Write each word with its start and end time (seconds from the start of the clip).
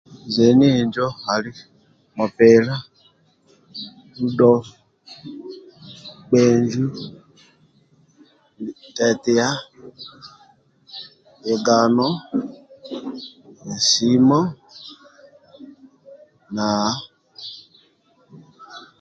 zeni 0.33 0.67
injo 0.81 1.07
ali 1.33 1.51
mupila 2.17 2.75
ludo 4.19 4.51
kpenju 6.25 6.85
tetiya 8.95 9.49
bigano 11.43 12.09
nsimo 13.73 14.39
na 16.55 16.67